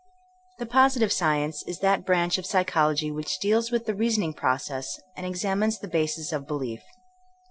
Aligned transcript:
The 0.57 0.65
positive 0.65 1.11
science 1.13 1.61
is 1.67 1.77
that 1.81 2.07
brandi 2.07 2.39
of 2.39 2.45
psychol 2.45 2.89
ogy 2.91 3.11
which 3.13 3.37
deals 3.39 3.69
with 3.69 3.85
the 3.85 3.93
reasoning 3.93 4.33
process 4.33 4.99
and 5.15 5.27
examines 5.27 5.77
the 5.77 5.87
basis 5.87 6.31
of 6.31 6.47
belief. 6.47 6.81